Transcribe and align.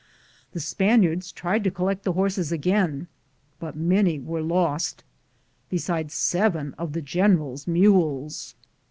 The 0.53 0.59
Spaniards 0.59 1.31
tried 1.31 1.63
to 1.63 1.69
collect 1.69 2.05
the 2.05 2.13
horses 2.13 2.51
again, 2.51 3.05
but 3.59 3.75
many 3.77 4.17
were 4.19 4.41
lost, 4.41 5.03
besides 5.69 6.15
seven 6.15 6.73
of 6.79 6.93
the 6.93 7.03
general's 7.03 7.67
mules. 7.67 8.55